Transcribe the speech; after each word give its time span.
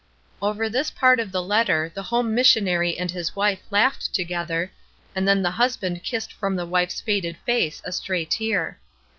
Over 0.41 0.67
this 0.67 0.89
part 0.89 1.19
of 1.19 1.31
the 1.31 1.43
letter 1.43 1.91
the 1.93 2.01
home 2.01 2.33
mission 2.33 2.67
ary 2.67 2.97
and 2.97 3.11
his 3.11 3.35
wife 3.35 3.59
laughed 3.69 4.15
together, 4.15 4.71
and 5.15 5.27
then 5.27 5.43
the 5.43 5.51
husband 5.51 6.01
kissed 6.03 6.33
from 6.33 6.57
his 6.57 6.67
wife's 6.67 6.99
faded 7.01 7.37
face 7.45 7.83
a 7.85 7.91
stray 7.91 8.25
tear. 8.25 8.79